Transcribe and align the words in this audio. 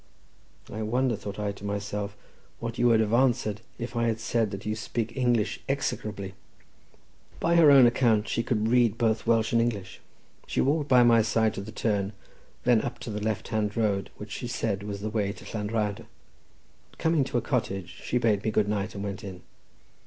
"I 0.73 0.81
wonder," 0.81 1.15
thought 1.15 1.37
I 1.37 1.51
to 1.51 1.63
myself, 1.63 2.17
"what 2.59 2.79
you 2.79 2.87
would 2.87 3.01
have 3.01 3.13
answered 3.13 3.61
if 3.77 3.95
I 3.95 4.07
had 4.07 4.19
said 4.19 4.49
that 4.49 4.65
you 4.65 4.75
speak 4.75 5.15
English 5.15 5.59
execrably." 5.69 6.33
By 7.39 7.55
her 7.57 7.69
own 7.69 7.85
account, 7.85 8.27
she 8.27 8.41
could 8.41 8.69
read 8.69 8.97
both 8.97 9.27
Welsh 9.27 9.53
and 9.53 9.61
English. 9.61 9.99
She 10.47 10.59
walked 10.59 10.89
by 10.89 11.03
my 11.03 11.21
side 11.21 11.53
to 11.53 11.61
the 11.61 11.71
turn, 11.71 12.01
and 12.05 12.11
then 12.63 12.81
up 12.81 12.99
the 12.99 13.11
left 13.21 13.49
hand 13.49 13.77
road, 13.77 14.09
which 14.17 14.31
she 14.31 14.47
said 14.47 14.81
was 14.81 15.01
the 15.01 15.09
way 15.11 15.31
to 15.33 15.45
Llan 15.55 15.67
Rhyadr. 15.67 16.07
Coming 16.97 17.23
to 17.25 17.37
a 17.37 17.41
cottage, 17.41 18.01
she 18.03 18.17
bade 18.17 18.43
me 18.43 18.49
good 18.49 18.67
night, 18.67 18.95
and 18.95 19.03
went 19.03 19.23
in. 19.23 19.43